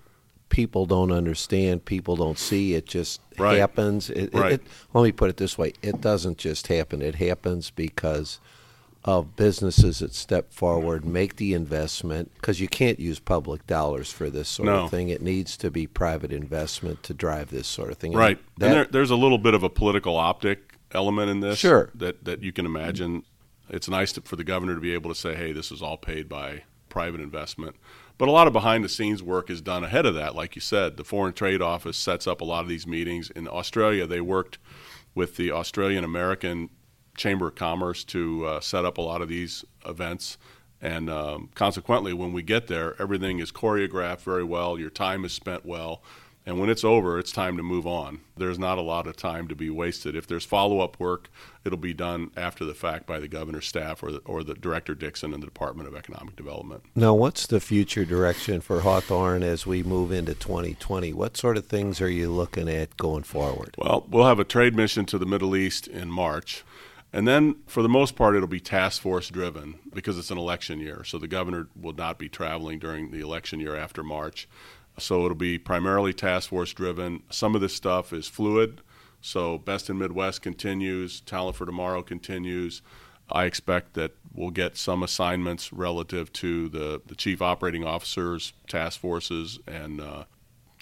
people 0.53 0.86
don't 0.86 1.12
understand, 1.12 1.83
people 1.83 2.15
don't 2.15 2.38
see. 2.38 2.75
It 2.75 2.86
just 2.86 3.19
Right. 3.39 3.57
happens. 3.57 4.12
It, 4.12 4.25
it- 4.25 4.33
Right. 4.36 4.51
it- 4.53 4.62
let 4.93 5.03
me 5.03 5.12
put 5.12 5.31
it 5.31 5.38
this 5.38 5.57
way: 5.57 5.74
it 5.81 6.00
doesn't 6.00 6.38
just 6.38 6.67
happen. 6.67 7.01
It 7.01 7.15
happens 7.15 7.72
because 7.72 8.39
of 9.03 9.36
businesses 9.36 10.00
that 10.00 10.13
step 10.13 10.53
forward, 10.53 11.03
make 11.03 11.36
the 11.38 11.53
investment. 11.55 12.31
Because 12.36 12.62
you 12.62 12.67
can't 12.69 13.00
use 13.00 13.19
public 13.19 13.65
dollars 13.67 14.12
for 14.12 14.29
this 14.29 14.48
sort 14.48 14.67
No. 14.67 14.83
of 14.83 14.91
thing. 14.91 15.10
It 15.10 15.22
needs 15.24 15.57
to 15.57 15.72
be 15.72 15.88
private 15.88 16.31
investment 16.31 17.01
to 17.03 17.13
drive 17.15 17.50
this 17.50 17.67
sort 17.67 17.89
of 17.91 17.98
thing. 17.98 18.12
And 18.13 18.19
right. 18.19 18.39
that- 18.60 18.65
and 18.67 18.75
there, 18.75 18.86
there's 18.86 19.12
a 19.12 19.15
little 19.17 19.39
bit 19.39 19.55
of 19.55 19.63
a 19.63 19.69
political 19.69 20.15
optic 20.15 20.77
element 20.91 21.31
in 21.31 21.39
this. 21.41 21.57
Sure. 21.57 21.89
That, 21.95 22.24
that 22.25 22.43
you 22.43 22.53
can 22.53 22.65
imagine. 22.67 23.24
It's 23.69 23.89
nice 23.89 24.12
to, 24.13 24.22
for 24.22 24.36
the 24.36 24.43
governor 24.43 24.75
to 24.75 24.81
be 24.81 24.93
able 24.93 25.10
to 25.10 25.15
say, 25.19 25.33
hey, 25.36 25.51
this 25.51 25.72
is 25.72 25.81
all 25.81 25.98
paid 25.98 26.29
by 26.29 26.63
private 26.89 27.19
investment. 27.22 27.75
But 28.17 28.27
a 28.27 28.32
lot 28.32 28.48
of 28.48 28.53
behind 28.53 28.84
the 28.84 28.89
scenes 28.89 29.24
work 29.24 29.50
is 29.50 29.62
done 29.62 29.84
ahead 29.84 30.05
of 30.05 30.15
that. 30.15 30.36
Like 30.36 30.55
you 30.55 30.62
said, 30.62 30.98
the 30.98 31.03
Foreign 31.03 31.34
Trade 31.34 31.62
Office 31.62 31.98
sets 31.98 32.27
up 32.27 32.41
a 32.41 32.46
lot 32.46 32.62
of 32.62 32.70
these 32.70 32.86
meetings. 32.86 33.29
In 33.32 33.48
Australia, 33.48 34.05
they 34.05 34.22
worked 34.22 34.60
with 35.15 35.36
the 35.36 35.51
Australian 35.51 36.03
American 36.03 36.70
Chamber 37.17 37.48
of 37.48 37.55
Commerce 37.55 38.03
to 38.05 38.46
uh, 38.46 38.60
set 38.60 38.86
up 38.86 38.98
a 38.98 39.01
lot 39.01 39.22
of 39.22 39.29
these 39.29 39.65
events. 39.86 40.38
And 40.82 41.10
um, 41.10 41.50
consequently, 41.55 42.13
when 42.13 42.34
we 42.34 42.43
get 42.43 42.67
there, 42.67 42.96
everything 43.01 43.39
is 43.39 43.51
choreographed 43.51 44.22
very 44.22 44.43
well. 44.43 44.77
Your 44.77 44.89
time 44.89 45.24
is 45.25 45.32
spent 45.32 45.65
well. 45.65 46.03
And 46.45 46.59
when 46.59 46.69
it's 46.69 46.83
over, 46.83 47.17
it's 47.19 47.31
time 47.31 47.55
to 47.55 47.63
move 47.63 47.88
on. 47.88 48.19
There's 48.35 48.59
not 48.59 48.77
a 48.77 48.81
lot 48.81 49.07
of 49.07 49.15
time 49.15 49.47
to 49.47 49.55
be 49.55 49.69
wasted. 49.69 50.15
If 50.15 50.27
there's 50.27 50.43
follow 50.43 50.81
up 50.81 51.00
work, 51.00 51.29
it'll 51.63 51.77
be 51.77 51.93
done 51.93 52.31
after 52.35 52.65
the 52.65 52.73
fact 52.73 53.05
by 53.05 53.19
the 53.19 53.29
governor's 53.29 53.65
staff 53.65 54.03
or 54.03 54.12
the, 54.12 54.17
or 54.25 54.43
the 54.43 54.53
Director 54.53 54.93
Dixon 54.93 55.33
and 55.33 55.41
the 55.41 55.47
Department 55.47 55.88
of 55.88 55.95
Economic 55.95 56.35
Development. 56.35 56.83
Now, 56.95 57.13
what's 57.13 57.47
the 57.47 57.62
future 57.62 58.03
direction 58.03 58.59
for 58.59 58.81
Hawthorne 58.81 59.41
as 59.41 59.65
we 59.65 59.83
move 59.83 60.12
into 60.12 60.33
2020? 60.33 61.13
What 61.13 61.38
sort 61.38 61.55
of 61.55 61.67
things 61.67 62.01
are 62.01 62.09
you 62.09 62.29
looking 62.29 62.67
at 62.67 62.97
going 62.97 63.23
forward? 63.23 63.75
Well, 63.77 64.05
we'll 64.09 64.27
have 64.27 64.39
a 64.39 64.43
trade 64.43 64.75
mission 64.75 65.05
to 65.07 65.17
the 65.17 65.25
Middle 65.25 65.55
East 65.55 65.88
in 65.88 66.12
March. 66.12 66.63
And 67.15 67.27
then, 67.27 67.57
for 67.67 67.83
the 67.83 67.89
most 67.89 68.15
part, 68.15 68.35
it'll 68.35 68.47
be 68.47 68.59
task 68.59 69.01
force 69.01 69.29
driven 69.29 69.75
because 69.93 70.17
it's 70.17 70.31
an 70.31 70.38
election 70.39 70.79
year. 70.79 71.03
So 71.03 71.19
the 71.19 71.27
governor 71.27 71.67
will 71.79 71.93
not 71.93 72.17
be 72.17 72.27
traveling 72.27 72.79
during 72.79 73.12
the 73.12 73.21
election 73.21 73.59
year 73.59 73.75
after 73.75 74.01
March. 74.01 74.50
So 74.97 75.25
it'll 75.25 75.35
be 75.35 75.57
primarily 75.57 76.13
task 76.13 76.50
force 76.50 76.73
driven. 76.73 77.23
Some 77.29 77.55
of 77.55 77.62
this 77.62 77.73
stuff 77.73 78.13
is 78.13 78.27
fluid. 78.27 78.81
So 79.21 79.57
Best 79.57 79.89
in 79.89 79.97
Midwest 79.97 80.41
continues, 80.41 81.21
Talent 81.21 81.55
for 81.55 81.65
Tomorrow 81.65 82.03
continues. 82.03 82.81
I 83.31 83.45
expect 83.45 83.93
that 83.93 84.12
we'll 84.33 84.51
get 84.51 84.77
some 84.77 85.01
assignments 85.01 85.71
relative 85.71 86.31
to 86.33 86.69
the, 86.69 87.01
the 87.05 87.15
chief 87.15 87.41
operating 87.41 87.83
officers, 87.85 88.53
task 88.67 89.00
forces, 89.00 89.59
and 89.65 90.01
uh, 90.01 90.25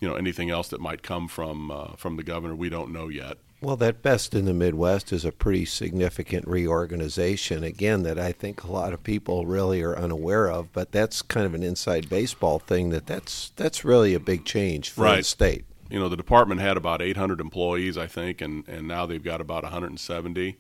you 0.02 0.10
know 0.10 0.16
anything 0.16 0.50
else 0.50 0.68
that 0.70 0.82
might 0.82 1.04
come 1.04 1.28
from 1.28 1.70
uh, 1.70 1.96
from 1.96 2.18
the 2.18 2.24
governor. 2.24 2.56
We 2.56 2.70
don't 2.70 2.92
know 2.92 3.08
yet. 3.08 3.38
Well, 3.64 3.78
that 3.78 4.02
Best 4.02 4.34
in 4.34 4.46
the 4.46 4.56
Midwest 4.56 5.14
is 5.14 5.24
a 5.24 5.32
pretty 5.32 5.66
significant 5.66 6.48
reorganization, 6.48 7.64
again, 7.64 8.02
that 8.04 8.18
I 8.18 8.32
think 8.32 8.64
a 8.64 8.72
lot 8.72 8.92
of 8.92 9.04
people 9.04 9.46
really 9.46 9.84
are 9.84 9.96
unaware 9.96 10.50
of, 10.50 10.74
but 10.74 10.92
that's 10.92 11.22
kind 11.22 11.46
of 11.46 11.54
an 11.54 11.62
inside 11.62 12.10
baseball 12.10 12.58
thing 12.58 12.90
that 12.90 13.06
that's, 13.06 13.52
that's 13.56 13.86
really 13.86 14.16
a 14.16 14.20
big 14.20 14.46
change 14.46 14.90
for 14.90 15.04
Right. 15.04 15.18
the 15.18 15.24
state. 15.24 15.66
You 15.92 16.00
know, 16.00 16.10
the 16.10 16.18
department 16.18 16.60
had 16.60 16.76
about 16.76 17.04
800 17.04 17.40
employees, 17.40 18.00
I 18.00 18.08
think, 18.08 18.42
and, 18.42 18.68
and 18.68 18.88
now 18.88 19.06
they've 19.06 19.24
got 19.24 19.42
about 19.42 19.62
170. 19.62 20.58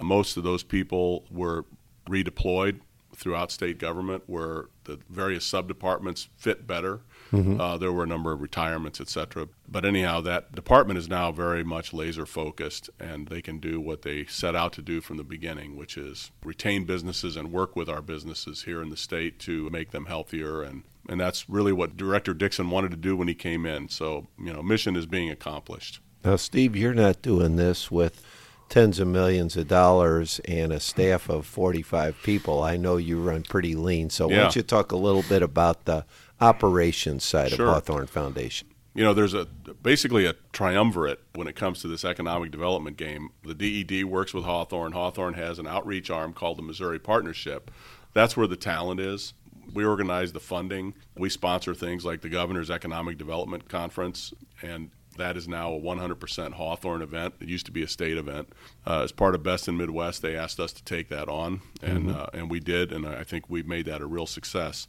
Most 0.00 0.36
of 0.36 0.42
those 0.42 0.64
people 0.64 1.26
were 1.30 1.66
redeployed 2.08 2.80
throughout 3.14 3.52
state 3.52 3.78
government 3.78 4.24
where 4.26 4.64
the 4.84 4.98
various 5.08 5.44
sub-departments 5.44 6.28
fit 6.36 6.66
better. 6.66 7.02
Uh, 7.32 7.78
there 7.78 7.92
were 7.92 8.04
a 8.04 8.08
number 8.08 8.32
of 8.32 8.40
retirements, 8.40 9.00
et 9.00 9.08
cetera. 9.08 9.48
But 9.68 9.84
anyhow, 9.84 10.20
that 10.22 10.52
department 10.54 10.98
is 10.98 11.08
now 11.08 11.30
very 11.30 11.62
much 11.62 11.92
laser 11.92 12.26
focused, 12.26 12.90
and 12.98 13.28
they 13.28 13.40
can 13.40 13.58
do 13.58 13.80
what 13.80 14.02
they 14.02 14.24
set 14.24 14.56
out 14.56 14.72
to 14.74 14.82
do 14.82 15.00
from 15.00 15.16
the 15.16 15.24
beginning, 15.24 15.76
which 15.76 15.96
is 15.96 16.32
retain 16.42 16.84
businesses 16.84 17.36
and 17.36 17.52
work 17.52 17.76
with 17.76 17.88
our 17.88 18.02
businesses 18.02 18.64
here 18.64 18.82
in 18.82 18.90
the 18.90 18.96
state 18.96 19.38
to 19.40 19.70
make 19.70 19.90
them 19.92 20.06
healthier. 20.06 20.62
And, 20.62 20.82
and 21.08 21.20
that's 21.20 21.48
really 21.48 21.72
what 21.72 21.96
Director 21.96 22.34
Dixon 22.34 22.70
wanted 22.70 22.90
to 22.90 22.96
do 22.96 23.16
when 23.16 23.28
he 23.28 23.34
came 23.34 23.64
in. 23.64 23.88
So, 23.88 24.26
you 24.38 24.52
know, 24.52 24.62
mission 24.62 24.96
is 24.96 25.06
being 25.06 25.30
accomplished. 25.30 26.00
Now, 26.24 26.36
Steve, 26.36 26.76
you're 26.76 26.94
not 26.94 27.22
doing 27.22 27.56
this 27.56 27.90
with 27.90 28.22
tens 28.68 28.98
of 29.00 29.08
millions 29.08 29.56
of 29.56 29.66
dollars 29.66 30.40
and 30.46 30.72
a 30.72 30.78
staff 30.80 31.28
of 31.28 31.44
45 31.46 32.22
people. 32.22 32.62
I 32.62 32.76
know 32.76 32.96
you 32.96 33.20
run 33.20 33.42
pretty 33.42 33.74
lean. 33.74 34.10
So, 34.10 34.28
why 34.28 34.36
don't 34.36 34.56
you 34.56 34.62
talk 34.62 34.92
a 34.92 34.96
little 34.96 35.22
bit 35.22 35.42
about 35.42 35.86
the 35.86 36.04
operations 36.40 37.24
side 37.24 37.52
Sure. 37.52 37.66
of 37.68 37.74
Hawthorne 37.74 38.06
Foundation? 38.06 38.68
you 38.94 39.04
know, 39.04 39.14
there's 39.14 39.34
a 39.34 39.44
basically 39.82 40.26
a 40.26 40.34
triumvirate 40.52 41.20
when 41.34 41.46
it 41.46 41.54
comes 41.54 41.80
to 41.80 41.86
this 41.88 42.04
economic 42.04 42.50
development 42.50 42.96
game. 42.96 43.30
The 43.44 43.54
DED 43.54 44.04
works 44.06 44.34
with 44.34 44.44
Hawthorne. 44.44 44.92
Hawthorne 44.92 45.34
has 45.34 45.58
an 45.60 45.66
outreach 45.68 46.10
arm 46.10 46.32
called 46.32 46.58
the 46.58 46.62
Missouri 46.62 46.98
Partnership. 46.98 47.70
That's 48.14 48.36
where 48.36 48.48
the 48.48 48.56
talent 48.56 48.98
is. 48.98 49.32
We 49.72 49.84
organize 49.84 50.32
the 50.32 50.40
funding. 50.40 50.94
We 51.16 51.28
sponsor 51.30 51.72
things 51.74 52.04
like 52.04 52.22
the 52.22 52.28
Governor's 52.28 52.70
Economic 52.70 53.16
Development 53.16 53.68
Conference, 53.68 54.34
and 54.60 54.90
that 55.16 55.36
is 55.36 55.46
now 55.46 55.72
a 55.72 55.80
100% 55.80 56.54
Hawthorne 56.54 57.02
event. 57.02 57.34
It 57.40 57.46
used 57.48 57.66
to 57.66 57.72
be 57.72 57.84
a 57.84 57.88
state 57.88 58.16
event. 58.16 58.52
Uh, 58.84 59.02
as 59.02 59.12
part 59.12 59.36
of 59.36 59.44
Best 59.44 59.68
in 59.68 59.76
Midwest, 59.76 60.20
they 60.22 60.34
asked 60.34 60.58
us 60.58 60.72
to 60.72 60.82
take 60.82 61.08
that 61.10 61.28
on, 61.28 61.60
and 61.80 62.10
uh, 62.10 62.26
and 62.34 62.50
we 62.50 62.58
did, 62.58 62.90
and 62.90 63.06
I 63.06 63.22
think 63.22 63.44
we've 63.48 63.68
made 63.68 63.86
that 63.86 64.00
a 64.00 64.06
real 64.06 64.26
success 64.26 64.88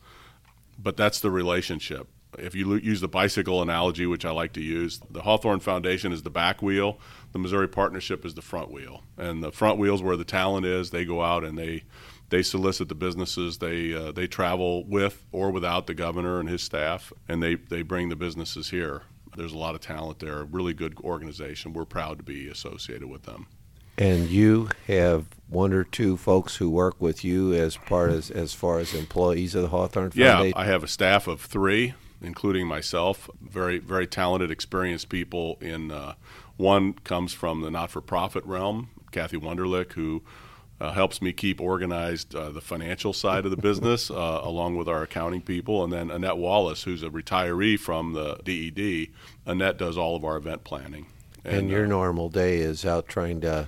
but 0.82 0.98
that's 0.98 1.20
the 1.20 1.32
relationship. 1.32 2.08
If 2.38 2.56
you 2.56 2.76
use 2.76 3.02
the 3.02 3.10
bicycle 3.10 3.62
analogy, 3.62 4.06
which 4.06 4.24
I 4.24 4.32
like 4.32 4.54
to 4.54 4.62
use, 4.62 5.02
the 5.10 5.22
Hawthorne 5.22 5.60
Foundation 5.60 6.14
is 6.14 6.24
the 6.24 6.30
back 6.30 6.62
wheel, 6.62 6.98
the 7.34 7.40
Missouri 7.40 7.68
Partnership 7.68 8.26
is 8.26 8.36
the 8.36 8.42
front 8.42 8.72
wheel, 8.72 9.04
and 9.18 9.44
the 9.44 9.52
front 9.52 9.78
wheel 9.78 9.96
is 9.96 10.02
where 10.02 10.16
the 10.16 10.24
talent 10.24 10.66
is. 10.66 10.92
They 10.92 11.04
go 11.04 11.22
out 11.22 11.44
and 11.44 11.58
they 11.58 11.84
they 12.30 12.42
solicit 12.42 12.88
the 12.88 12.96
businesses. 12.96 13.58
They 13.58 13.94
uh, 13.94 14.14
they 14.14 14.28
travel 14.28 14.86
with 14.86 15.26
or 15.32 15.52
without 15.52 15.88
the 15.88 15.94
governor 15.94 16.40
and 16.40 16.48
his 16.48 16.64
staff, 16.64 17.12
and 17.28 17.44
they 17.44 17.56
they 17.56 17.82
bring 17.82 18.10
the 18.10 18.16
businesses 18.16 18.70
here. 18.70 19.04
There's 19.36 19.54
a 19.54 19.58
lot 19.58 19.76
of 19.76 19.82
talent 19.82 20.20
there. 20.20 20.40
A 20.40 20.44
really 20.46 20.74
good 20.74 20.98
organization. 21.00 21.74
We're 21.74 21.86
proud 21.86 22.18
to 22.18 22.24
be 22.24 22.48
associated 22.48 23.10
with 23.10 23.24
them. 23.24 23.48
And 23.98 24.30
you 24.30 24.70
have 24.88 25.26
one 25.50 25.74
or 25.74 25.84
two 25.84 26.18
folks 26.18 26.56
who 26.56 26.70
work 26.70 27.00
with 27.00 27.24
you 27.24 27.54
as 27.54 27.76
part 27.76 28.12
as 28.12 28.32
as 28.32 28.54
far 28.54 28.80
as 28.80 28.94
employees 28.94 29.54
of 29.54 29.64
the 29.64 29.68
Hawthorne 29.68 30.12
Yeah, 30.16 30.36
Foundation. 30.38 30.58
I 30.58 30.66
have 30.66 30.84
a 30.84 30.88
staff 30.88 31.28
of 31.28 31.42
three, 31.42 31.94
including 32.22 32.68
myself. 32.68 33.30
Very, 33.42 33.80
very 33.80 34.08
talented, 34.08 34.50
experienced 34.50 35.10
people. 35.10 35.58
In 35.62 35.92
uh, 35.92 36.14
one 36.58 36.94
comes 36.94 37.34
from 37.34 37.62
the 37.62 37.72
not-for-profit 37.72 38.46
realm, 38.46 38.90
Kathy 39.12 39.38
Wunderlich, 39.38 39.94
who 39.94 40.24
uh, 40.80 40.94
helps 40.94 41.22
me 41.22 41.34
keep 41.34 41.60
organized 41.62 42.34
uh, 42.34 42.50
the 42.50 42.62
financial 42.62 43.14
side 43.14 43.46
of 43.46 43.52
the 43.52 43.58
business, 43.58 44.10
uh, 44.10 44.40
along 44.44 44.78
with 44.78 44.88
our 44.88 45.04
accounting 45.04 45.42
people, 45.42 45.84
and 45.84 45.92
then 45.92 46.10
Annette 46.10 46.38
Wallace, 46.38 46.84
who's 46.84 47.04
a 47.04 47.10
retiree 47.10 47.78
from 47.78 48.14
the 48.14 48.38
DED. 48.44 49.14
Annette 49.46 49.78
does 49.78 49.98
all 49.98 50.16
of 50.16 50.24
our 50.24 50.38
event 50.38 50.64
planning. 50.64 51.06
And 51.46 51.70
your 51.70 51.86
uh, 51.86 51.88
normal 51.88 52.30
day 52.30 52.58
is 52.60 52.86
out 52.86 53.08
trying 53.08 53.42
to 53.42 53.68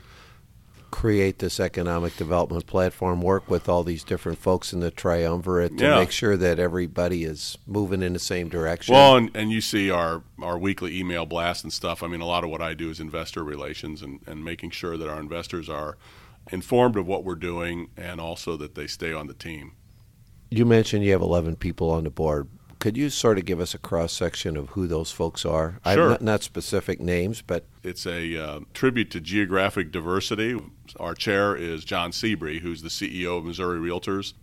create 0.92 1.40
this 1.40 1.60
economic 1.60 2.16
development 2.18 2.68
platform, 2.68 3.20
work 3.20 3.50
with 3.50 3.68
all 3.68 3.84
these 3.84 4.04
different 4.04 4.38
folks 4.38 4.72
in 4.74 4.80
the 4.80 4.92
triumvirate 4.92 5.76
to 5.80 5.84
Yeah. 5.84 5.96
make 5.96 6.12
sure 6.12 6.38
that 6.38 6.60
everybody 6.60 7.24
is 7.24 7.58
moving 7.66 8.04
in 8.04 8.14
the 8.14 8.20
same 8.20 8.48
direction. 8.48 8.94
Well, 8.94 9.16
and, 9.16 9.32
and 9.36 9.52
you 9.52 9.60
see 9.60 9.90
our, 9.90 10.22
our 10.40 10.56
weekly 10.58 11.00
email 11.00 11.26
blast 11.26 11.64
and 11.64 11.74
stuff. 11.74 12.04
I 12.04 12.08
mean, 12.08 12.22
a 12.22 12.28
lot 12.28 12.44
of 12.44 12.52
what 12.52 12.62
I 12.62 12.76
do 12.76 12.92
is 12.92 13.00
investor 13.00 13.44
relations 13.44 14.04
and, 14.04 14.20
and 14.28 14.46
making 14.46 14.70
sure 14.70 14.96
that 14.96 15.10
our 15.10 15.20
investors 15.20 15.68
are 15.68 15.98
informed 16.52 16.96
of 16.96 17.08
what 17.08 17.24
we're 17.24 17.36
doing 17.36 17.90
and 17.98 18.22
also 18.22 18.56
that 18.58 18.76
they 18.76 18.86
stay 18.86 19.14
on 19.14 19.26
the 19.26 19.34
team. 19.34 19.72
you 20.52 20.64
mentioned 20.66 21.04
you 21.04 21.12
have 21.12 21.22
11 21.22 21.56
people 21.56 21.90
on 21.90 22.04
the 22.04 22.12
board. 22.12 22.48
Could 22.84 22.98
you 22.98 23.10
sort 23.10 23.38
of 23.38 23.46
give 23.46 23.62
us 23.62 23.74
a 23.74 23.78
cross 23.78 24.12
section 24.12 24.58
of 24.58 24.72
who 24.72 24.88
those 24.88 25.10
folks 25.10 25.46
are? 25.46 25.80
Sure. 25.90 26.10
not, 26.10 26.22
not 26.22 26.44
specific 26.44 27.00
names, 27.00 27.42
but 27.42 27.64
It's 27.82 28.06
a 28.06 28.36
uh, 28.38 28.60
tribute 28.74 29.10
to 29.12 29.22
geographic 29.22 29.90
diversity. 29.90 30.60
Our 31.00 31.14
chair 31.14 31.56
is 31.56 31.86
John 31.86 32.12
Sebree, 32.12 32.60
who's 32.60 32.82
the 32.82 32.90
CEO 32.90 33.38
of 33.38 33.46
Missouri 33.46 33.80
Realtors. 33.80 34.34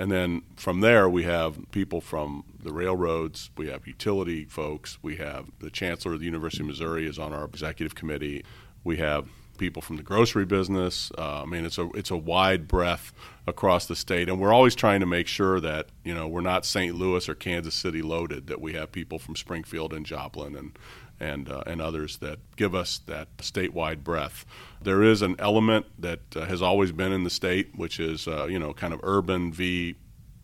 And 0.00 0.10
then 0.10 0.42
from 0.56 0.80
there, 0.80 1.08
we 1.08 1.22
have 1.22 1.60
people 1.70 2.00
from 2.00 2.42
the 2.60 2.72
railroads, 2.72 3.50
we 3.56 3.68
have 3.68 3.86
utility 3.86 4.46
folks, 4.46 4.98
we 5.00 5.14
have 5.18 5.46
the 5.60 5.70
chancellor 5.70 6.14
of 6.14 6.18
the 6.18 6.26
University 6.26 6.64
of 6.64 6.66
Missouri 6.66 7.06
is 7.06 7.20
on 7.20 7.32
our 7.32 7.44
executive 7.44 7.94
committee, 7.94 8.44
we 8.82 8.96
have 8.96 9.28
people 9.56 9.82
from 9.82 9.96
the 9.96 10.02
grocery 10.02 10.44
business. 10.44 11.10
Uh, 11.16 11.42
I 11.42 11.44
mean, 11.44 11.64
it's 11.64 11.78
a 11.78 11.88
it's 11.94 12.10
a 12.10 12.16
wide 12.16 12.68
breadth 12.68 13.12
across 13.46 13.86
the 13.86 13.96
state, 13.96 14.28
and 14.28 14.40
we're 14.40 14.52
always 14.52 14.74
trying 14.74 15.00
to 15.00 15.06
make 15.06 15.26
sure 15.26 15.60
that 15.60 15.88
you 16.04 16.14
know 16.14 16.28
we're 16.28 16.40
not 16.40 16.64
St. 16.64 16.94
Louis 16.94 17.28
or 17.28 17.34
Kansas 17.34 17.74
City 17.74 18.02
loaded. 18.02 18.46
That 18.46 18.60
we 18.60 18.74
have 18.74 18.92
people 18.92 19.18
from 19.18 19.36
Springfield 19.36 19.92
and 19.92 20.06
Joplin 20.06 20.54
and 20.56 20.78
and 21.20 21.50
uh, 21.50 21.62
and 21.66 21.80
others 21.80 22.18
that 22.18 22.38
give 22.56 22.74
us 22.74 22.98
that 23.06 23.34
statewide 23.38 24.04
breadth. 24.04 24.44
There 24.82 25.02
is 25.02 25.22
an 25.22 25.36
element 25.38 25.86
that 25.98 26.20
uh, 26.34 26.44
has 26.46 26.62
always 26.62 26.92
been 26.92 27.12
in 27.12 27.24
the 27.24 27.30
state, 27.30 27.70
which 27.76 27.98
is 27.98 28.28
uh, 28.28 28.46
you 28.46 28.58
know 28.58 28.72
kind 28.72 28.92
of 28.92 29.00
urban 29.02 29.52
v 29.52 29.96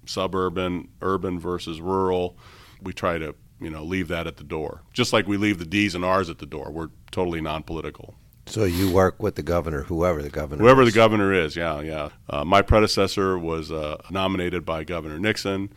suburban, 0.06 0.88
urban 1.00 1.38
versus 1.38 1.80
rural. 1.80 2.36
We 2.82 2.92
try 2.92 3.18
to 3.18 3.34
you 3.60 3.70
know 3.70 3.82
leave 3.82 4.08
that 4.08 4.26
at 4.26 4.36
the 4.36 4.44
door, 4.44 4.82
just 4.92 5.12
like 5.12 5.26
we 5.26 5.36
leave 5.36 5.58
the 5.58 5.66
D's 5.66 5.94
and 5.94 6.04
R's 6.04 6.30
at 6.30 6.38
the 6.38 6.46
door. 6.46 6.70
We're 6.70 6.90
totally 7.10 7.40
non-political. 7.40 8.14
So 8.46 8.64
you 8.64 8.90
work 8.90 9.22
with 9.22 9.36
the 9.36 9.42
governor, 9.42 9.82
whoever 9.84 10.22
the 10.22 10.30
governor 10.30 10.62
Whoever 10.62 10.82
the 10.82 10.88
is. 10.88 10.94
governor 10.94 11.32
is, 11.32 11.56
yeah, 11.56 11.80
yeah. 11.80 12.08
Uh, 12.28 12.44
my 12.44 12.62
predecessor 12.62 13.38
was 13.38 13.70
uh, 13.70 13.96
nominated 14.10 14.64
by 14.64 14.84
Governor 14.84 15.18
Nixon, 15.18 15.72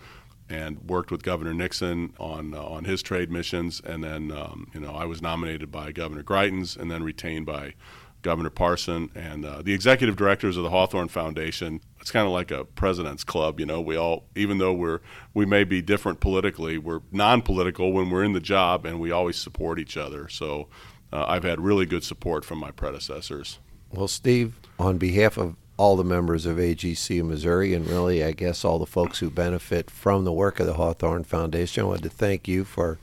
and 0.50 0.80
worked 0.88 1.12
with 1.12 1.24
Governor 1.24 1.54
Nixon 1.54 2.14
on 2.20 2.54
uh, 2.54 2.64
on 2.64 2.86
his 2.86 3.02
trade 3.02 3.32
missions, 3.32 3.82
and 3.84 4.04
then 4.04 4.32
um, 4.32 4.70
you 4.74 4.80
know 4.80 4.92
I 4.94 5.06
was 5.06 5.22
nominated 5.22 5.72
by 5.72 5.92
Governor 5.92 6.24
Greitens, 6.24 6.78
and 6.78 6.92
then 6.92 7.04
retained 7.04 7.46
by 7.46 7.74
Governor 8.22 8.50
Parson, 8.50 9.10
and 9.16 9.46
uh, 9.46 9.62
the 9.62 9.74
executive 9.74 10.16
directors 10.16 10.58
of 10.58 10.64
the 10.64 10.70
Hawthorne 10.72 11.08
Foundation. 11.08 11.82
It's 12.02 12.12
kind 12.12 12.28
of 12.28 12.34
like 12.34 12.52
a 12.52 12.66
president's 12.66 13.24
club, 13.24 13.60
you 13.60 13.66
know. 13.66 13.82
We 13.82 13.96
all, 13.96 14.26
even 14.36 14.58
though 14.60 14.74
we're 14.74 15.00
we 15.34 15.46
may 15.46 15.64
be 15.64 15.82
different 15.82 16.20
politically, 16.20 16.78
we're 16.78 17.02
non-political 17.12 17.92
when 17.94 18.10
we're 18.10 18.24
in 18.24 18.34
the 18.34 18.40
job, 18.40 18.86
and 18.86 19.00
we 19.00 19.12
always 19.12 19.38
support 19.38 19.80
each 19.80 19.98
other. 19.98 20.28
So. 20.28 20.68
Uh, 21.12 21.26
I've 21.28 21.44
had 21.44 21.62
really 21.62 21.86
good 21.86 22.04
support 22.04 22.44
from 22.46 22.60
my 22.60 22.72
predecessors. 22.72 23.60
Well, 23.92 24.08
Steve, 24.08 24.60
on 24.78 24.98
behalf 24.98 25.38
of 25.38 25.56
all 25.78 25.96
the 25.96 26.04
members 26.04 26.46
of 26.46 26.58
AGC 26.58 27.24
Missouri, 27.24 27.74
and 27.74 27.88
really, 27.88 28.24
I 28.24 28.32
guess, 28.32 28.64
all 28.64 28.80
the 28.80 28.86
folks 28.86 29.20
who 29.20 29.30
benefit 29.30 29.90
from 29.90 30.24
the 30.24 30.34
work 30.34 30.60
of 30.60 30.68
the 30.68 30.74
Hawthorne 30.74 31.24
Foundation, 31.24 31.84
I 31.84 31.88
wanted 31.88 32.04
to 32.04 32.10
thank 32.10 32.48
you 32.48 32.64
for 32.64 32.98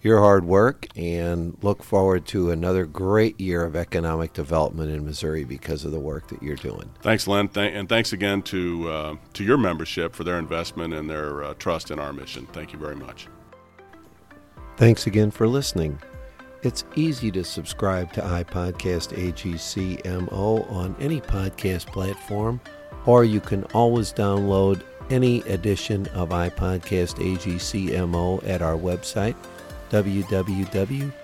your 0.00 0.20
hard 0.20 0.44
work 0.44 0.86
and 0.96 1.56
look 1.62 1.82
forward 1.82 2.24
to 2.26 2.50
another 2.50 2.86
great 2.86 3.38
year 3.40 3.64
of 3.64 3.74
economic 3.74 4.32
development 4.32 4.90
in 4.90 5.04
Missouri 5.04 5.44
because 5.44 5.84
of 5.84 5.90
the 5.90 5.98
work 5.98 6.28
that 6.28 6.42
you're 6.42 6.56
doing. 6.56 6.90
Thanks, 7.02 7.26
Len, 7.26 7.48
Th- 7.48 7.72
and 7.74 7.88
thanks 7.88 8.12
again 8.12 8.42
to 8.42 8.88
uh, 8.88 9.16
to 9.34 9.44
your 9.44 9.58
membership 9.58 10.14
for 10.14 10.24
their 10.24 10.38
investment 10.38 10.94
and 10.94 11.10
their 11.10 11.44
uh, 11.44 11.54
trust 11.54 11.90
in 11.90 11.98
our 11.98 12.12
mission. 12.12 12.46
Thank 12.52 12.72
you 12.72 12.78
very 12.78 12.96
much. 12.96 13.28
Thanks 14.76 15.06
again 15.06 15.30
for 15.30 15.48
listening. 15.48 15.98
It's 16.62 16.84
easy 16.96 17.30
to 17.32 17.44
subscribe 17.44 18.12
to 18.14 18.20
iPodcast 18.20 19.16
AGCMO 19.16 20.70
on 20.72 20.96
any 20.98 21.20
podcast 21.20 21.86
platform, 21.86 22.60
or 23.06 23.24
you 23.24 23.38
can 23.40 23.62
always 23.74 24.12
download 24.12 24.82
any 25.08 25.40
edition 25.42 26.06
of 26.08 26.30
iPodcast 26.30 27.14
AGCMO 27.14 28.48
at 28.48 28.60
our 28.60 28.76
website, 28.76 29.36
www.agcmo.org. 29.90 31.20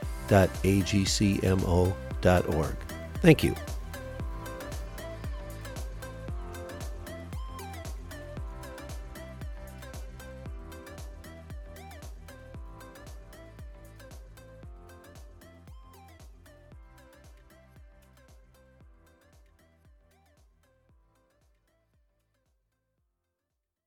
Thank 3.21 3.45
you. 3.45 3.55